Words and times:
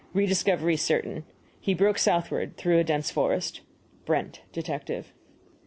Rediscovery 0.15 0.77
certain. 0.77 1.25
He 1.59 1.75
broke 1.75 1.99
southward, 1.99 2.57
through 2.57 2.79
a 2.79 2.83
dense 2.83 3.11
forest. 3.11 3.61
BRENT, 4.03 4.41
Detective. 4.51 5.13